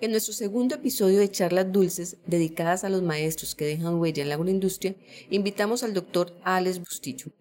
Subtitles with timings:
[0.00, 4.28] En nuestro segundo episodio de Charlas Dulces, dedicadas a los maestros que dejan huella en
[4.28, 4.94] la agroindustria,
[5.28, 7.32] invitamos al doctor Alex Bustillo.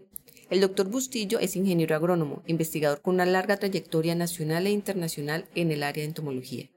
[0.50, 5.72] El doctor Bustillo es ingeniero agrónomo, investigador con una larga trayectoria nacional e internacional en
[5.72, 6.68] el área de entomología.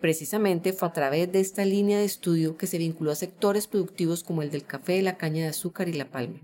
[0.00, 4.22] Precisamente fue a través de esta línea de estudio que se vinculó a sectores productivos
[4.22, 6.40] como el del café, la caña de azúcar y la palma.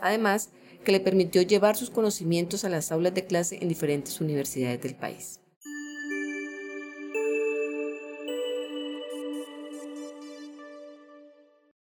[0.00, 0.50] Además,
[0.82, 4.96] que le permitió llevar sus conocimientos a las aulas de clase en diferentes universidades del
[4.96, 5.38] país.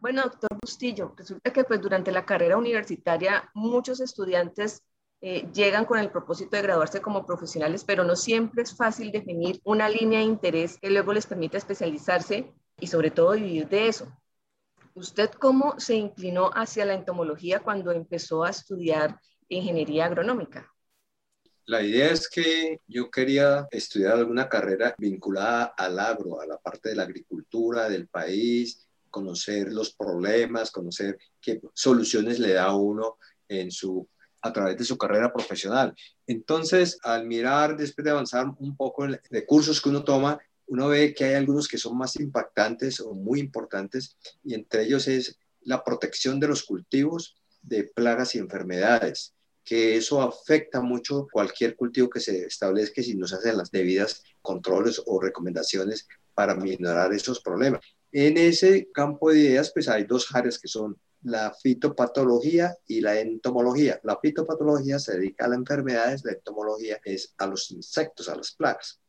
[0.05, 4.83] Bueno, doctor Bustillo, resulta que pues durante la carrera universitaria muchos estudiantes
[5.23, 9.62] eh, llegan con el propósito de graduarse como profesionales, pero no siempre es fácil definir
[9.65, 14.15] una línea de interés que luego les permita especializarse y sobre todo vivir de eso.
[14.93, 20.71] ¿Usted cómo se inclinó hacia la entomología cuando empezó a estudiar ingeniería agronómica?
[21.65, 26.91] La idea es que yo quería estudiar alguna carrera vinculada al agro, a la parte
[26.91, 28.84] de la agricultura del país,
[29.15, 34.09] conocer los problemas, conocer qué soluciones le da uno en su,
[34.43, 35.95] a través de su carrera profesional.
[36.27, 40.89] Entonces, al mirar, después de avanzar un poco en de cursos que uno toma, uno
[40.89, 45.39] ve que hay algunos que son más impactantes o muy importantes, y entre ellos es
[45.61, 49.33] la protección de los cultivos de plagas y enfermedades
[49.65, 54.23] que eso afecta mucho cualquier cultivo que se establezca si no se hacen las debidas
[54.43, 57.81] controles o recomendaciones para minorar esos problemas.
[58.17, 63.19] En ese campo de ideas, pues hay dos áreas que son la fitopatología y la
[63.19, 63.98] entomología.
[64.05, 68.53] La fitopatología se dedica a las enfermedades, la entomología es a los insectos, a las
[68.53, 69.01] plagas.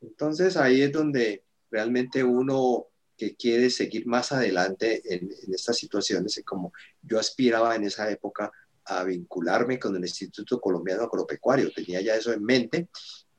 [0.00, 6.40] Entonces ahí es donde realmente uno que quiere seguir más adelante en, en estas situaciones,
[6.44, 8.52] como yo aspiraba en esa época
[8.84, 12.88] a vincularme con el Instituto Colombiano Agropecuario, tenía ya eso en mente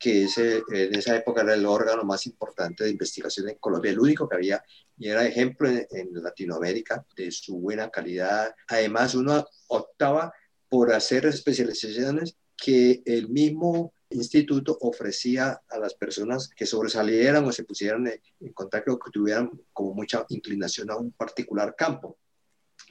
[0.03, 3.99] que ese, en esa época era el órgano más importante de investigación en Colombia, el
[4.01, 4.61] único que había,
[4.97, 8.53] y era ejemplo en, Latinoamérica de su buena calidad.
[8.67, 10.33] Además, uno optaba
[10.69, 17.63] por hacer especializaciones que el mismo instituto ofrecía a las personas que sobresalieran o se
[17.63, 22.17] pusieran en contacto o que tuvieran como mucha inclinación a un particular campo.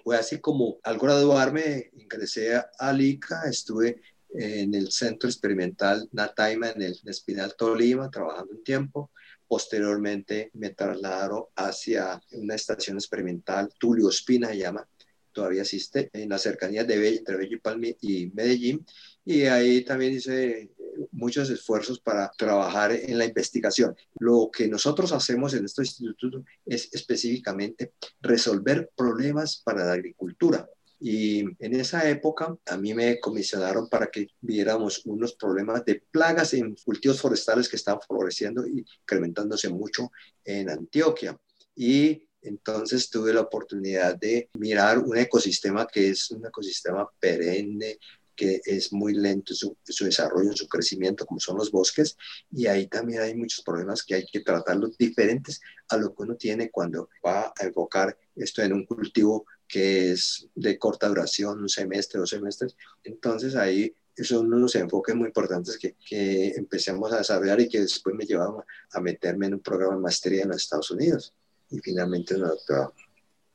[0.03, 4.01] Fue así como al graduarme ingresé a ICA, estuve
[4.35, 9.11] en el centro experimental Nataima en el Espinal Tolima, trabajando un tiempo.
[9.53, 14.89] Posteriormente me trasladaron hacia una estación experimental, Tulio Espina se llama,
[15.31, 17.59] todavía existe, en la cercanía de Bello, entre Bello
[18.01, 18.87] y, Medellín.
[19.27, 20.71] Y ahí también hice
[21.11, 23.95] muchos esfuerzos para trabajar en la investigación.
[24.21, 27.93] Lo que nosotros hacemos en este instituto es específicamente
[28.23, 30.67] resolver problemas para la agricultura.
[31.05, 36.55] Y en esa época a mí me comisionaron para que viéramos unos problemas de plagas
[36.55, 40.13] en cultivos forestales que estaban floreciendo y incrementándose mucho
[40.45, 41.37] en Antioquia.
[41.75, 47.99] Y entonces tuve la oportunidad de mirar un ecosistema que es un ecosistema perenne,
[48.37, 52.17] que es muy lento su, su, desarrollo, su crecimiento, como son los bosques,
[52.53, 56.37] y ahí también hay muchos problemas que hay que tratarlos diferentes a lo que uno
[56.37, 61.69] tiene cuando va a enfocar esto en un cultivo que es de corta duración, un
[61.71, 62.77] semestre, dos semestres.
[63.03, 68.15] Entonces ahí son unos enfoques muy importantes que, que empecemos a desarrollar y que después
[68.15, 68.63] me llevaron
[68.93, 71.35] a meterme en un programa de maestría en los Estados Unidos
[71.71, 72.93] y finalmente en el doctorado.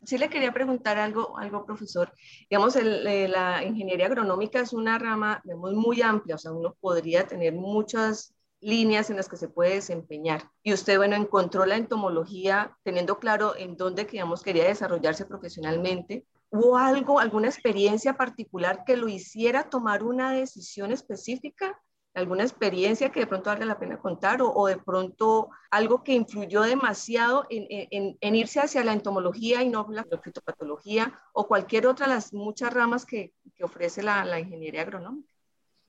[0.03, 2.11] Sí le quería preguntar algo, algo profesor.
[2.49, 7.53] Digamos, eh, la ingeniería agronómica es una rama muy amplia, o sea, uno podría tener
[7.53, 10.49] muchas líneas en las que se puede desempeñar.
[10.63, 16.25] Y usted, bueno, encontró la entomología teniendo claro en dónde, digamos, quería desarrollarse profesionalmente.
[16.49, 21.79] ¿Hubo algo, alguna experiencia particular que lo hiciera tomar una decisión específica?
[22.13, 26.63] ¿Alguna experiencia que de pronto valga la pena contar o, de pronto algo que influyó
[26.63, 32.33] demasiado en, irse hacia la entomología y no la fitopatología o cualquier otra de las
[32.33, 35.36] muchas ramas que, que ofrece la, la ingeniería agronómica?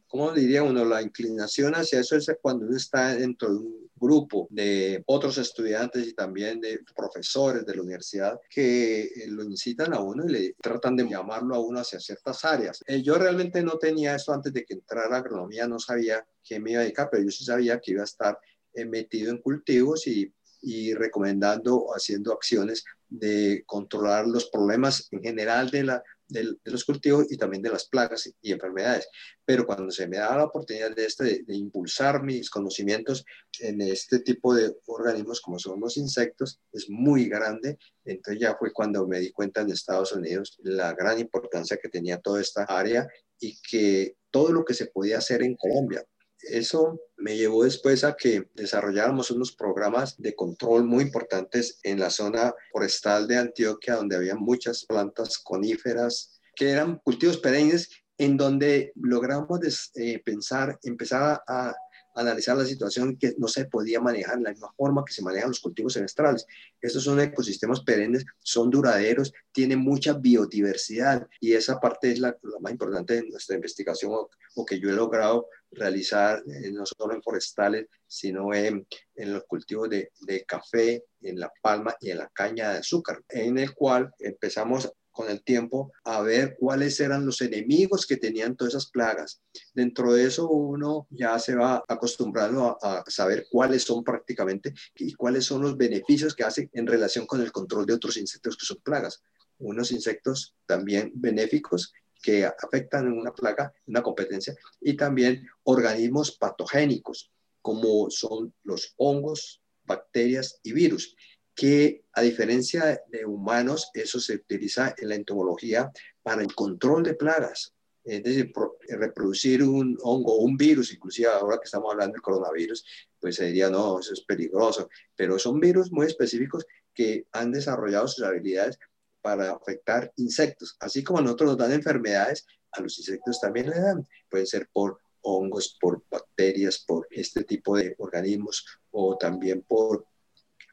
[0.09, 0.85] ¿Cómo diría uno?
[0.85, 6.07] La inclinación hacia eso es cuando uno está dentro de un grupo de otros estudiantes
[6.07, 10.55] y también de profesores de la universidad que eh, lo incitan a uno y le
[10.61, 12.83] tratan de llamarlo a uno hacia ciertas áreas.
[12.87, 16.61] Eh, yo realmente no tenía eso antes de que entrara a agronomía, no sabía qué
[16.61, 18.39] me iba a dedicar, pero yo sí sabía que iba a estar
[18.75, 20.33] eh, metido en cultivos y,
[20.63, 27.27] y recomendando, haciendo acciones de controlar los problemas en general de la de, los cultivos
[27.31, 29.09] y también de las plagas y enfermedades.
[29.45, 33.25] Pero cuando se me da la oportunidad de, este, de, impulsar mis conocimientos
[33.61, 37.79] en este tipo de organismos como son los insectos, es muy grande.
[38.05, 42.19] Entonces ya fue cuando me di cuenta en Estados Unidos la gran importancia que tenía
[42.19, 43.09] toda esta área
[43.41, 46.05] y que todo lo que se podía hacer en Colombia
[46.43, 52.11] eso me llevó después a que desarrolláramos unos programas de control muy importantes en la
[52.11, 58.93] zona forestal de Antioquia, donde había muchas plantas coníferas que eran cultivos perennes, en donde
[58.97, 59.61] logramos
[59.95, 61.75] eh, pensar, empezar a
[62.19, 65.51] analizar la situación que no se podía manejar en la misma forma que se manejan
[65.51, 66.47] los cultivos semestrales.
[66.81, 72.73] Estos son ecosistemas perennes, son duraderos, tienen mucha biodiversidad y esa parte es la, más
[72.73, 77.87] importante de nuestra investigación o, que yo he logrado realizar eh, no solo en forestales,
[78.07, 82.73] sino en, en los cultivos de, de café, en la palma y en la caña
[82.73, 88.07] de azúcar, en el cual empezamos con el tiempo a ver cuáles eran los enemigos
[88.07, 89.43] que tenían todas esas plagas.
[89.75, 95.45] Dentro de eso uno ya se va acostumbrando a, saber cuáles son prácticamente y cuáles
[95.45, 98.77] son los beneficios que hace en relación con el control de otros insectos que son
[98.77, 99.21] plagas.
[99.59, 101.93] Unos insectos también benéficos
[102.23, 109.61] que afectan en una plaga, una competencia, y también organismos patogénicos, como son los hongos,
[109.83, 111.17] bacterias y virus
[111.59, 115.91] que a diferencia de humanos, eso se utiliza en la entomología
[116.23, 117.75] para el control de plagas.
[118.05, 118.53] Es decir,
[118.89, 122.85] reproducir un hongo un virus, inclusive ahora que estamos hablando del coronavirus,
[123.21, 126.65] pues se diría, no, eso es peligroso, pero son virus muy específicos
[126.95, 128.79] que han desarrollado sus habilidades
[129.21, 130.77] para afectar insectos.
[130.79, 134.07] Así como a nosotros nos dan enfermedades, a los insectos también le dan.
[134.31, 140.07] Pueden ser por hongos, por bacterias, por este tipo de organismos o también por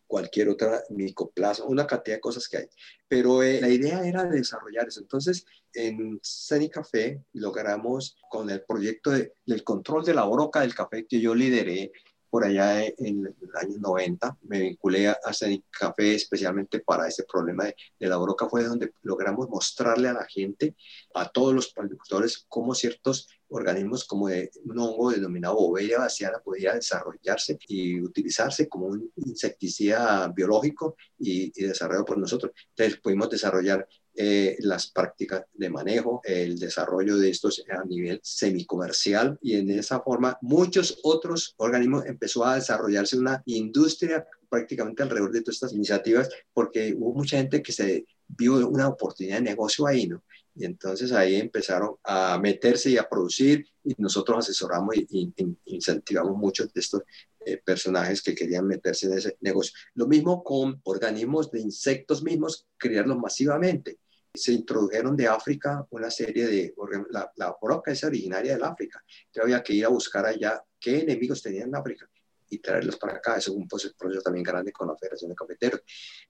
[0.08, 2.66] cualquier otra micoplasma, una cantidad de cosas que hay.
[3.08, 5.02] Pero eh, la idea era desarrollar eso.
[5.02, 11.06] Entonces, en Ceni Café logramos con el proyecto del control de la broca del café
[11.06, 11.92] que yo lideré
[12.30, 17.64] por allá en el año 90, me vinculé a Ceni Café especialmente para ese problema
[17.64, 20.76] de, de, la broca, fue donde logramos mostrarle a la gente,
[21.14, 27.58] a todos los productores, cómo ciertos organismos como un hongo denominado bovella vaciana podía desarrollarse
[27.68, 32.52] y utilizarse como un insecticida biológico y, y desarrollado por nosotros.
[32.70, 33.88] Entonces pudimos desarrollar
[34.18, 40.00] eh, las prácticas de manejo, el desarrollo de estos a nivel semicomercial y en esa
[40.00, 46.30] forma muchos otros organismos empezó a desarrollarse una industria prácticamente alrededor de todas estas iniciativas
[46.54, 50.24] porque hubo mucha gente que se vio una oportunidad de negocio ahí, ¿no?
[50.56, 55.34] Y entonces ahí empezaron a meterse y a producir y nosotros asesoramos y,
[55.66, 57.04] incentivamos muchos de estos
[57.46, 59.78] eh, personajes que querían meterse en ese negocio.
[59.96, 64.00] Lo mismo con organismos de insectos mismos, criarlos masivamente.
[64.34, 66.74] Se introdujeron de África una serie de,
[67.10, 71.00] la, la broca es originaria del África, entonces había que ir a buscar allá qué
[71.00, 72.10] enemigos tenían en África
[72.56, 73.38] y traerlos para acá.
[73.38, 75.82] Es un proceso también grande con la Federación de Cafeteros.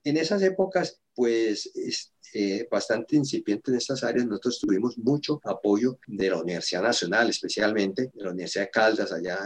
[0.04, 5.98] En esas épocas, pues, es, eh, bastante incipiente en estas áreas, nosotros tuvimos mucho apoyo
[6.06, 9.38] de la Universidad Nacional, especialmente de la Universidad de Caldas, allá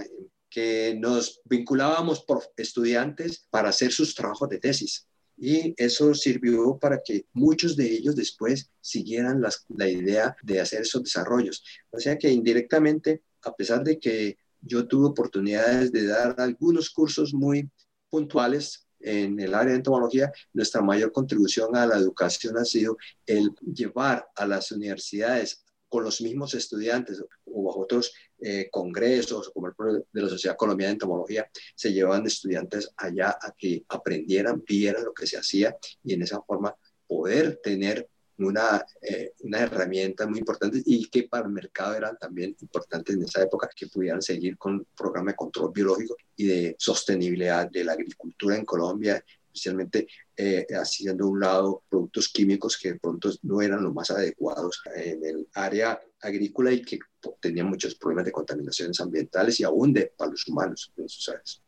[0.49, 5.07] que nos vinculábamos por estudiantes para hacer sus trabajos de tesis.
[5.37, 11.05] Y eso sirvió para que muchos de ellos después siguieran la idea de hacer esos
[11.05, 11.65] desarrollos.
[11.91, 17.33] O sea que indirectamente, a pesar de que yo tuve oportunidades de dar algunos cursos
[17.35, 17.71] muy
[18.09, 23.51] puntuales en el área de entomología, nuestra mayor contribución a la educación ha sido el
[23.61, 30.05] llevar a las universidades con los mismos estudiantes o bajo otros eh, congresos, como el
[30.13, 35.13] de la Sociedad Colombiana de Entomología, se llevan estudiantes allá a que aprendieran, vieran lo
[35.13, 36.75] que se hacía y en esa forma
[37.09, 38.09] poder tener
[38.45, 43.23] una, eh, una herramienta muy importante y que para el mercado eran también importantes en
[43.23, 47.85] esa época, que pudieran seguir con un programa de control biológico y de sostenibilidad de
[47.85, 50.07] la agricultura en Colombia, especialmente
[50.37, 55.25] eh, haciendo un lado productos químicos que de pronto no eran los más adecuados en
[55.25, 56.99] el área agrícola y que
[57.41, 61.63] tenían muchos problemas de contaminaciones ambientales y aún de para los humanos en sus áreas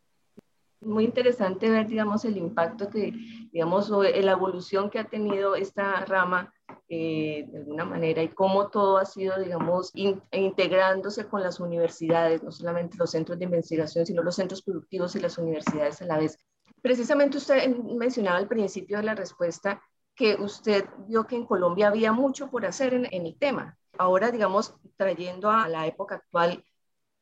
[0.84, 3.12] muy interesante ver, digamos, el impacto que,
[3.52, 6.52] digamos, o la evolución que ha tenido esta rama
[6.94, 12.52] eh, de alguna manera y cómo todo ha sido, digamos, integrándose con las universidades, no
[12.52, 16.36] solamente los centros de investigación, sino los centros productivos y las universidades a la vez.
[16.82, 19.80] Precisamente usted mencionaba al principio de la respuesta
[20.14, 23.78] que usted vio que en Colombia había mucho por hacer en, en el tema.
[23.96, 26.62] Ahora, digamos, trayendo a la época actual,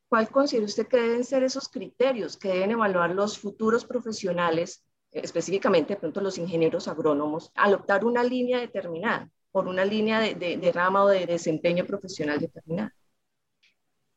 [0.08, 5.94] ¿cuál considera usted que deben ser esos criterios que deben evaluar los futuros profesionales, específicamente
[5.94, 11.04] pronto los ingenieros agrónomos, al optar una línea determinada, por una línea de, de, rama
[11.04, 12.95] o de desempeño profesional determinada?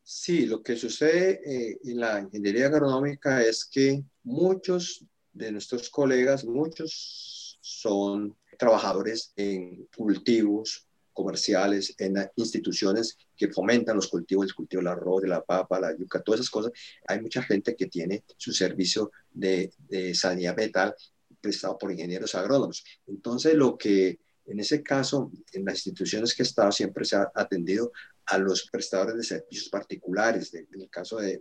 [0.03, 6.45] Sí, lo que sucede eh, en la ingeniería agronómica es que muchos de nuestros colegas,
[6.45, 14.87] muchos son trabajadores en cultivos comerciales, en instituciones que fomentan los cultivos, el cultivo del
[14.87, 16.71] arroz, de la papa, la yuca, todas esas cosas.
[17.07, 20.95] Hay mucha gente que tiene su servicio de, de sanidad vegetal
[21.39, 22.83] prestado por ingenieros agrónomos.
[23.05, 27.31] Entonces, lo que en ese caso, en las instituciones que he estado, siempre se ha
[27.33, 27.91] atendido
[28.25, 31.39] a los prestadores de servicios particulares, en el caso de,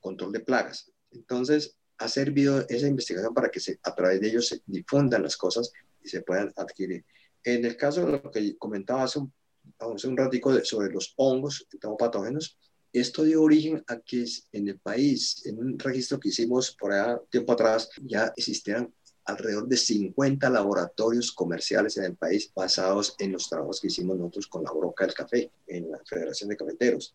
[0.00, 0.90] control de plagas.
[1.10, 5.36] Entonces, ha servido esa investigación para que se, a través de ellos se difundan las
[5.36, 5.70] cosas
[6.02, 7.04] y se puedan adquirir.
[7.44, 9.32] En el caso de lo que comentaba hace un,
[9.78, 11.66] hace un ratico sobre los hongos
[11.98, 12.58] patógenos,
[12.92, 17.20] esto dio origen a que en el país, en un registro que hicimos por allá
[17.30, 18.92] tiempo atrás, ya existieran
[19.30, 24.46] alrededor de 50 laboratorios comerciales en el país basados en los trabajos que hicimos nosotros
[24.46, 27.14] con la broca del café en la Federación de Cafeteros.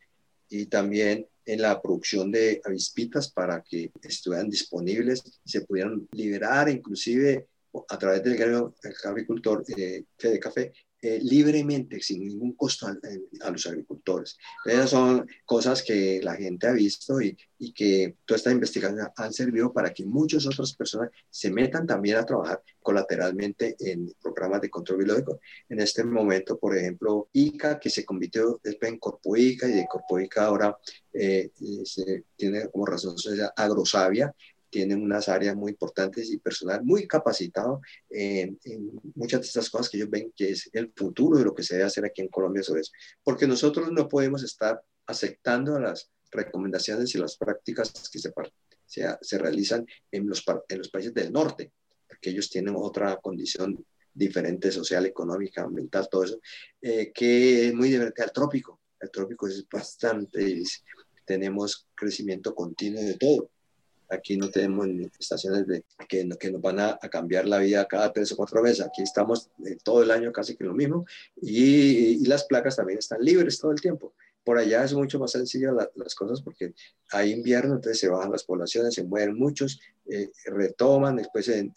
[0.50, 7.48] Y también en la producción de avispitas para que estuvieran disponibles se pudieran liberar inclusive
[7.90, 10.74] a través del gremio agricultor eh, de café
[11.08, 14.38] eh, libremente, sin ningún costo a, los agricultores.
[14.66, 19.32] Esas son cosas que la gente ha visto y, y que toda esta investigación han
[19.32, 24.72] servido para que muchas otras personas se metan también a trabajar colateralmente en programas de
[24.72, 25.40] control biológico.
[25.70, 30.76] En este momento, por ejemplo, ICA, que se convirtió en Corpoica y de Corpoica ahora
[31.14, 31.52] eh,
[31.84, 34.34] se tiene como razón social Agrosavia,
[34.76, 37.80] tienen unas áreas muy importantes y personal muy capacitado
[38.10, 38.60] en,
[39.14, 41.76] muchas de estas cosas que ellos ven que es el futuro de lo que se
[41.76, 42.92] debe hacer aquí en Colombia sobre eso.
[43.24, 48.34] Porque nosotros no podemos estar aceptando las recomendaciones y las prácticas que se,
[48.86, 51.72] se, se realizan en los, en los países del norte,
[52.06, 53.82] porque ellos tienen otra condición
[54.14, 56.42] diferente social, económica, ambiental, todo eso,
[56.82, 58.82] eh, que es muy diferente al trópico.
[59.00, 60.64] El trópico es bastante,
[61.24, 63.52] tenemos crecimiento continuo de todo.
[64.10, 64.88] Aquí no tenemos
[65.20, 68.86] estaciones de, que, nos van a, cambiar la vida cada tres o cuatro veces.
[68.86, 71.06] Aquí estamos eh, todo el año casi que lo mismo
[71.42, 74.14] y, y, las placas también están libres todo el tiempo.
[74.44, 76.74] Por allá es mucho más sencillo las cosas porque
[77.12, 81.74] hay invierno, entonces se bajan las poblaciones, se mueren muchos, eh, retoman después en,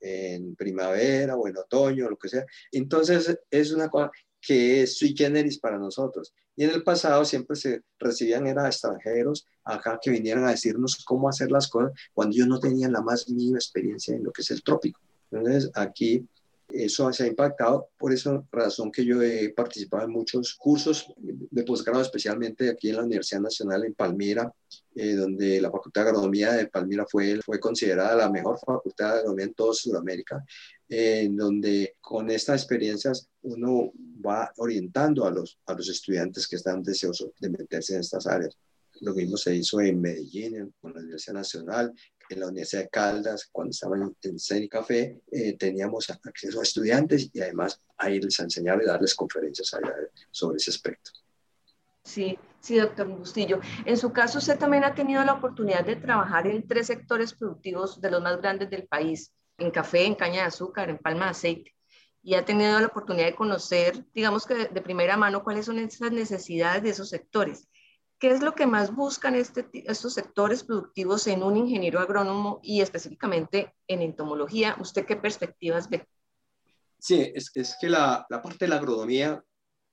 [0.00, 2.44] en primavera o en otoño, lo que sea.
[2.72, 4.10] Entonces es una cosa
[4.40, 6.32] que es sui generis para nosotros.
[6.56, 11.28] Y en el pasado siempre se recibían era extranjeros acá que vinieran a decirnos cómo
[11.28, 14.50] hacer las cosas cuando ellos no tenían la más mínima experiencia en lo que es
[14.50, 15.00] el trópico.
[15.30, 16.26] Entonces aquí
[16.70, 21.62] eso se ha impactado, por esa razón que yo he participado en muchos cursos de
[21.62, 24.52] posgrado, especialmente aquí en la Universidad Nacional en Palmira,
[24.94, 29.18] eh, donde la Facultad de Agronomía de Palmira fue, fue considerada la mejor facultad de
[29.20, 30.44] agronomía en toda Sudamérica,
[30.88, 33.92] en donde con estas experiencias uno
[34.24, 38.56] va orientando a los, a los estudiantes que están deseosos de meterse en estas áreas.
[39.00, 41.94] Lo mismo se hizo en Medellín, con la Universidad Nacional,
[42.30, 47.30] en la Universidad de Caldas, cuando estaban en CENI Café, eh, teníamos acceso a estudiantes
[47.32, 49.74] y además ahí les enseñaba y darles conferencias
[50.30, 51.12] sobre ese aspecto.
[52.04, 53.60] Sí, sí, doctor Bustillo.
[53.84, 58.00] En su caso, usted también ha tenido la oportunidad de trabajar en tres sectores productivos
[58.00, 61.30] de los más grandes del país, en café, en caña de azúcar, en palma de
[61.32, 61.74] aceite,
[62.22, 66.12] y ha tenido la oportunidad de conocer, digamos que de primera mano, cuáles son esas
[66.12, 67.68] necesidades de esos sectores.
[68.18, 72.80] ¿Qué es lo que más buscan este, estos sectores productivos en un ingeniero agrónomo y
[72.80, 74.76] específicamente en entomología?
[74.80, 76.04] ¿Usted qué perspectivas ve?
[76.98, 79.40] Sí, es, es que la, la, parte de la agronomía,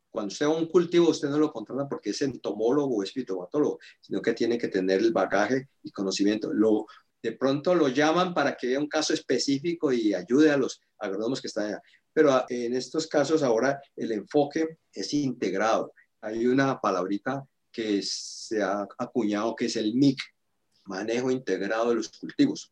[0.09, 3.11] cuando usted va a un cultivo, usted no lo contrata porque es entomólogo o es
[3.11, 6.51] fitopatólogo, sino que tiene que tener el bagaje y conocimiento.
[6.51, 6.87] Lo,
[7.25, 11.41] de pronto lo llaman para que vea un caso específico y ayude a los agrónomos
[11.41, 11.81] que están allá.
[12.13, 15.91] Pero ah, en estos casos ahora el enfoque es integrado.
[16.21, 20.19] Hay una palabrita que se ha acuñado, que es el MIC,
[20.83, 22.71] manejo integrado de los cultivos.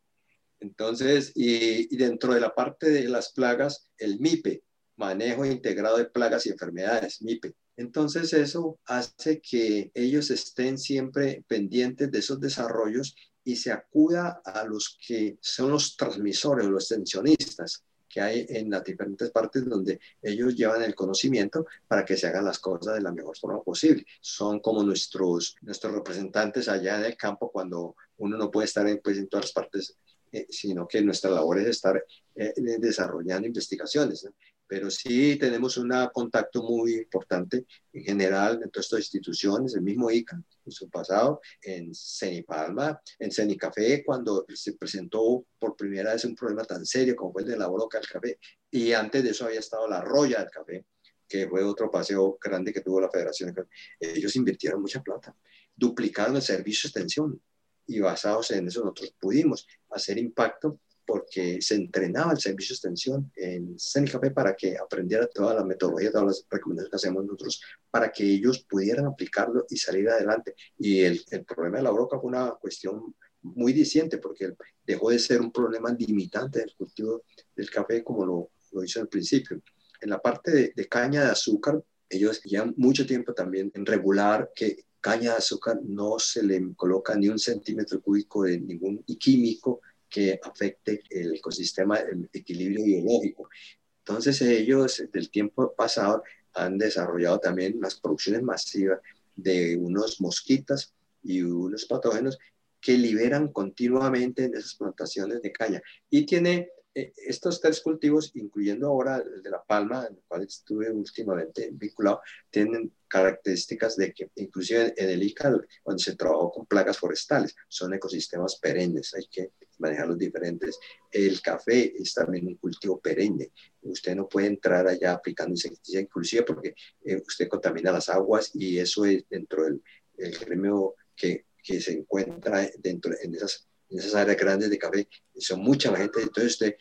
[0.60, 4.64] Entonces, y, dentro de la parte de las plagas, el MIPE,
[4.98, 7.56] manejo integrado de plagas y enfermedades, MIPE.
[7.76, 14.64] Entonces eso hace que ellos estén siempre pendientes de esos desarrollos y se acuda a
[14.66, 17.84] los que son los transmisores, los extensionistas,
[18.14, 22.46] que hay en las diferentes partes donde ellos llevan el conocimiento para que se hagan
[22.46, 24.06] las cosas de la mejor forma posible.
[24.22, 29.00] Son como nuestros, nuestros representantes allá en el campo cuando uno no puede estar en,
[29.04, 29.98] pues, en todas las partes,
[30.32, 34.24] eh, sino que nuestra labor es estar eh, desarrollando investigaciones.
[34.26, 34.32] ¿no?
[34.68, 40.10] Pero sí tenemos un contacto muy importante en general en todas estas instituciones, el mismo
[40.10, 46.36] ICA en su pasado, en Cenipalma, en Cenicafé, cuando se presentó por primera vez un
[46.36, 48.40] problema tan serio como fue el de la broca del café,
[48.72, 50.86] y antes de eso había estado la roya del café,
[51.28, 53.54] que fue otro paseo grande que tuvo la Federación.
[54.00, 55.36] Ellos invirtieron mucha plata,
[55.76, 57.42] duplicaron el servicio de extensión,
[57.86, 63.32] y basados en eso nosotros pudimos hacer impacto porque se entrenaba el servicio de extensión
[63.36, 68.12] en CENICAP para que aprendiera toda la metodología, todas las recomendaciones que hacemos nosotros, para
[68.12, 70.56] que ellos pudieran aplicarlo y salir adelante.
[70.78, 74.54] Y el, el problema de la broca fue una cuestión muy diciente, porque
[74.86, 77.24] dejó de ser un problema limitante del cultivo
[77.56, 79.62] del café como lo, lo hizo al principio.
[80.02, 84.52] En la parte de, de caña de azúcar, ellos llevan mucho tiempo también en regular
[84.56, 89.82] que caña de azúcar no se le coloca ni un centímetro cúbico de ningún químico
[90.14, 93.50] que afecte el ecosistema, el equilibrio biológico.
[93.98, 96.22] Entonces ellos del tiempo pasado
[96.54, 99.00] han desarrollado también las producciones masivas
[99.36, 100.94] de unos mosquitas
[101.24, 102.38] y unos patógenos
[102.80, 105.82] que liberan continuamente en esas plantaciones de caña.
[106.12, 110.44] Y tiene eh, estos tres cultivos, incluyendo ahora el de la palma, en el cual
[110.44, 116.68] estuve últimamente vinculado, tienen características de que inclusive en el ICA, cuando se trabajó con
[116.68, 120.80] plagas forestales, son ecosistemas perennes, hay que manejarlos diferentes.
[121.12, 123.52] El café es también un cultivo perenne.
[123.82, 126.74] Usted no puede entrar allá aplicando insecticida, inclusive porque
[127.06, 129.82] eh, usted contamina las aguas y eso es dentro del
[130.18, 135.08] el gremio que, que se encuentra dentro en esas en esas áreas grandes de café,
[135.38, 136.76] son mucha la gente, entonces usted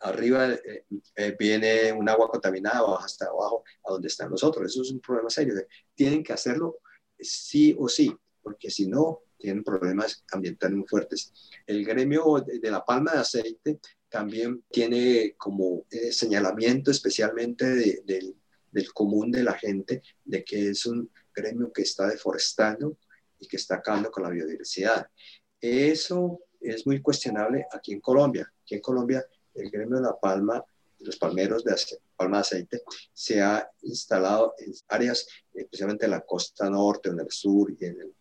[0.00, 0.84] arriba eh,
[1.16, 4.70] eh, viene un agua contaminada, baja hasta abajo a donde están los otros.
[4.70, 5.54] Eso es un problema serio.
[5.94, 6.78] Tienen que hacerlo
[7.18, 11.30] sí o sí, porque si no, tienen problemas ambientales muy fuertes.
[11.66, 18.34] El gremio de, la palma de aceite también tiene como eh, señalamiento especialmente del,
[18.70, 22.96] del común de la gente de que es un gremio que está deforestando
[23.38, 25.08] y que está acabando con la biodiversidad.
[25.60, 28.50] Eso es muy cuestionable aquí en Colombia.
[28.62, 30.64] Aquí en Colombia, el gremio de la palma,
[31.00, 31.76] los palmeros de
[32.16, 32.82] palma de aceite,
[33.12, 38.00] se ha instalado en áreas, especialmente en la costa norte, en el sur y en
[38.00, 38.14] el,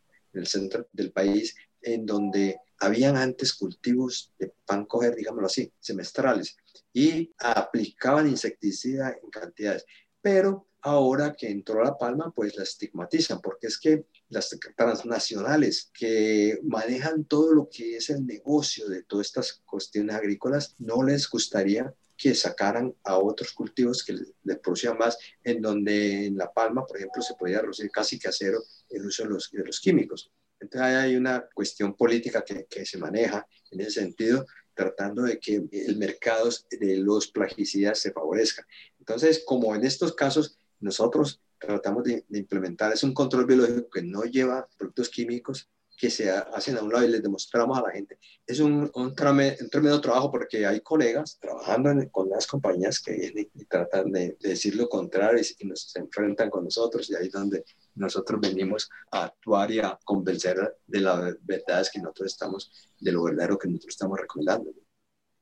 [0.47, 6.57] centro del país, en donde habían antes cultivos de pan coger, digámoslo así, semestrales,
[6.91, 9.85] y aplicaban insecticida en cantidades.
[10.21, 16.59] Pero ahora que entró la palma, pues la estigmatizan, porque es que las transnacionales que
[16.63, 21.93] manejan todo lo que es el negocio de todas estas cuestiones agrícolas, no les gustaría
[22.17, 26.97] que sacaran a otros cultivos que les, producían más, en donde en La Palma, por
[26.97, 30.32] ejemplo, se podía reducir casi que a cero el uso de los, de químicos.
[30.60, 35.97] Entonces hay una cuestión política que, se maneja en ese sentido, tratando de que el
[35.97, 38.65] mercado de los plaguicidas se favorezca.
[38.97, 44.23] Entonces, como en estos casos, nosotros tratamos de, implementar es un control biológico que no
[44.23, 45.69] lleva productos químicos
[46.03, 48.19] que se hacen a un lado y les demostramos a la gente.
[48.45, 53.63] Es un, un, tremendo trabajo porque hay colegas trabajando con las compañías que vienen y
[53.63, 57.63] tratan de, decir lo contrario y, nos se enfrentan con nosotros y ahí es donde
[57.95, 63.23] nosotros venimos a actuar y a convencer de las verdades que nosotros estamos, de lo
[63.23, 64.73] verdadero que nosotros estamos recomendando.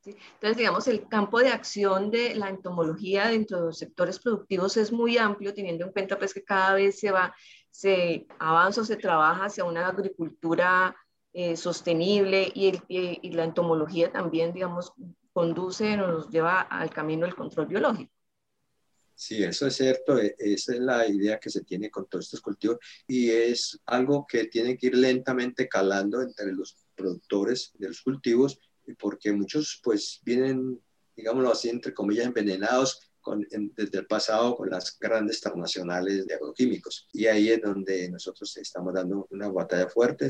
[0.06, 4.92] Entonces, digamos, el campo de acción de la entomología dentro de los sectores productivos es
[4.92, 7.36] muy amplio, teniendo en cuenta pues, que cada vez se va,
[7.72, 10.96] se avanza o se trabaja hacia una agricultura
[11.34, 14.94] eh, sostenible y, y, la entomología también, digamos,
[15.34, 18.12] conduce, nos lleva al camino del control biológico.
[19.16, 20.18] Sí, eso es cierto.
[20.20, 24.26] E, esa es la idea que se tiene con todos estos cultivos y es algo
[24.28, 28.60] que tiene que ir lentamente calando entre los productores de los cultivos
[28.98, 30.80] porque muchos pues vienen,
[31.16, 37.08] digámoslo así, entre comillas, envenenados con, desde el pasado con las grandes transnacionales de agroquímicos.
[37.14, 40.28] Y ahí es donde nosotros estamos dando una batalla fuerte.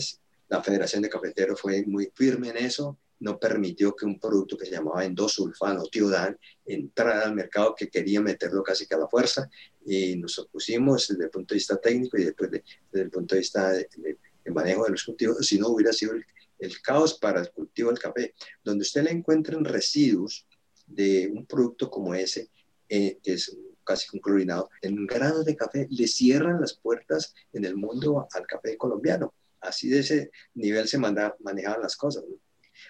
[0.50, 4.66] La Federación de Cafeteros fue muy firme en eso, no permitió que un producto que
[4.66, 9.50] se llamaba endosulfano, tiodan, entrara al mercado que quería meterlo casi que a la fuerza
[9.86, 13.40] y nos opusimos desde el punto de vista técnico y después desde el punto de
[13.40, 13.88] vista de,
[14.44, 16.26] de manejo de los cultivos, si no hubiera sido el,
[16.62, 20.48] el caos para el cultivo del café, donde usted le encuentren residuos
[20.86, 22.50] de un producto como ese,
[22.92, 27.76] eh, es casi un clorinado, en granos de café, le cierran las puertas en el
[27.76, 29.34] mundo al café colombiano.
[29.60, 32.24] Así de ese nivel se manda, manejaban las cosas.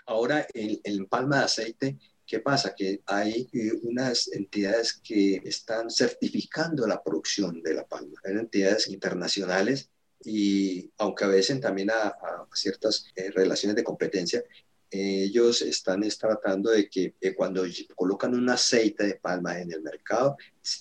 [0.05, 1.97] Ahora, en, en palma de aceite,
[2.31, 2.73] ¿Qué pasa?
[2.73, 8.17] Que hay eh, unas entidades que están certificando la producción de la palma.
[8.23, 9.89] Hay entidades internacionales
[10.23, 12.15] y aunque a veces también a,
[12.53, 14.41] ciertas eh, relaciones de competencia,
[14.91, 17.63] ellos están tratando de que eh, cuando
[17.95, 20.35] colocan un aceite de palma en el mercado,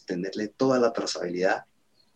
[0.04, 1.64] tenerle toda la trazabilidad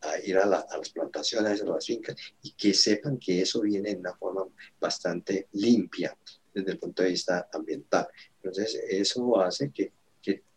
[0.01, 4.01] a ir a, las plantaciones, a las fincas, y que sepan que eso viene en
[4.01, 4.45] una forma
[4.79, 6.17] bastante limpia
[6.53, 8.09] desde el punto de vista ambiental.
[8.43, 9.93] Entonces, eso hace que,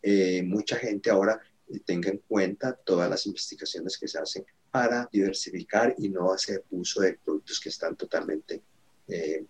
[0.02, 1.40] eh, mucha gente ahora
[1.86, 7.02] tenga en cuenta todas las investigaciones que se hacen para diversificar y no hacer uso
[7.02, 8.62] de productos que están totalmente
[9.08, 9.46] eh,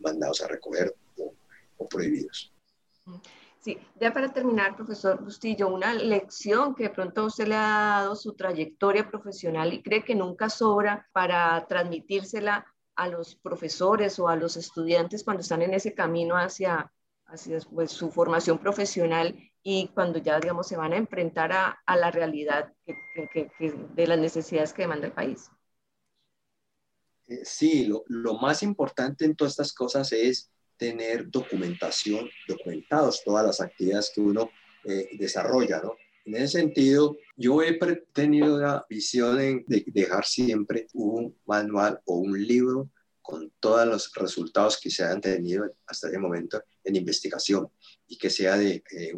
[0.00, 0.94] mandados a recoger
[1.82, 2.52] o, prohibidos.
[3.58, 8.16] Sí, ya para terminar, profesor Bustillo, una lección que de pronto usted le ha dado
[8.16, 12.66] su trayectoria profesional y cree que nunca sobra para transmitírsela
[12.96, 16.92] a los profesores o a los estudiantes cuando están en ese camino hacia,
[17.26, 21.96] hacia pues, su formación profesional y cuando ya, digamos, se van a enfrentar a, a
[21.96, 25.48] la realidad de las necesidades que demanda el país.
[27.28, 30.51] Eh, sí, lo, lo, más importante en todas estas cosas es
[30.82, 34.50] tener documentación, documentados todas las actividades que uno
[34.82, 35.94] eh, desarrolla, ¿no?
[36.24, 37.78] En ese sentido, yo he
[38.12, 42.90] tenido la visión de dejar siempre un manual o un libro
[43.20, 47.68] con todos los resultados que se han tenido hasta ese momento en investigación
[48.08, 49.12] y que sea de eh,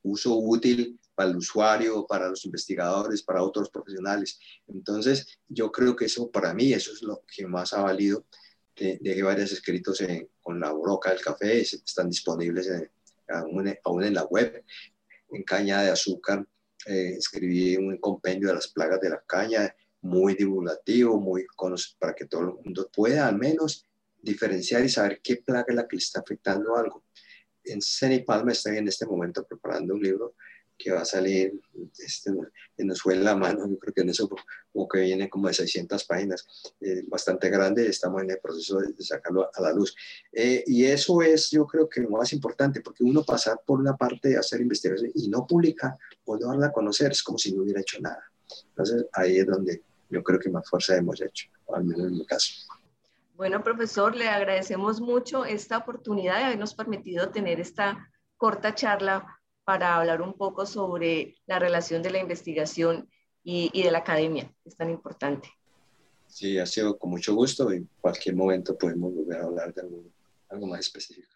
[0.00, 4.38] uso útil para el usuario, para los investigadores, para otros profesionales.
[4.66, 8.24] Entonces, yo creo que eso para mí, eso es lo que más ha valido.
[8.74, 10.02] Dejé varios escritos
[10.40, 12.70] con la broca del café, están disponibles
[13.28, 14.64] aún, aún, en la web.
[15.30, 16.46] En caña de azúcar,
[16.86, 21.46] eh, escribí un compendio de las plagas de la caña, muy divulgativo, muy
[21.98, 23.86] para que todo el mundo pueda al menos
[24.20, 27.04] diferenciar y saber qué plaga es la que le está afectando algo.
[27.64, 30.34] En Seni Palma estoy en este momento preparando un libro
[30.82, 31.60] que va a salir,
[31.98, 32.32] este,
[32.78, 34.28] nos fue en la mano, yo creo que en eso
[34.72, 36.46] como que viene como de 600 páginas,
[36.80, 39.94] eh, bastante grande, estamos en el proceso de, sacarlo a la luz.
[40.32, 43.96] Eh, y eso es, yo creo que lo más importante, porque uno pasar por una
[43.96, 47.52] parte de hacer investigación y no publicar o no darla a conocer, es como si
[47.52, 48.24] no hubiera hecho nada.
[48.70, 52.26] Entonces ahí es donde yo creo que más fuerza hemos hecho, al menos en mi
[52.26, 52.52] caso.
[53.36, 59.96] Bueno, profesor, le agradecemos mucho esta oportunidad de habernos permitido tener esta corta charla para
[59.96, 63.08] hablar un poco sobre la relación de la investigación
[63.44, 65.48] y, y de la academia, que es tan importante.
[66.26, 67.70] Sí, ha sido con mucho gusto.
[67.70, 70.04] En cualquier momento podemos volver a hablar de algo,
[70.48, 71.28] algo más específico.